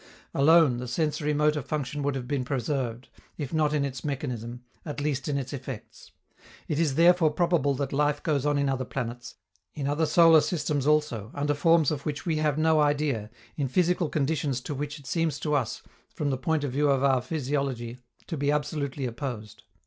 [0.33, 3.07] Alone, the sensori motor function would have been preserved,
[3.37, 6.09] if not in its mechanism, at least in its effects.
[6.67, 9.35] It is therefore probable that life goes on in other planets,
[9.75, 14.09] in other solar systems also, under forms of which we have no idea, in physical
[14.09, 15.83] conditions to which it seems to us,
[16.15, 19.61] from the point of view of our physiology, to be absolutely opposed.